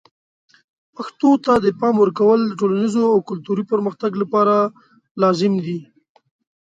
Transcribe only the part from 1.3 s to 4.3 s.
ته د پام ورکول د ټولنیز او کلتوري پرمختګ